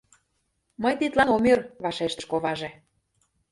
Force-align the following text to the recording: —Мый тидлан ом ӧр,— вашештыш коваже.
—Мый 0.81 0.93
тидлан 0.99 1.29
ом 1.35 1.43
ӧр,— 1.53 1.59
вашештыш 1.83 2.25
коваже. 2.31 2.69